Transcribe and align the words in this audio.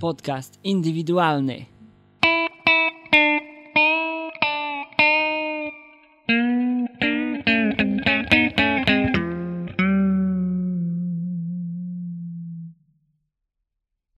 podcast 0.00 0.58
indywidualny. 0.64 1.79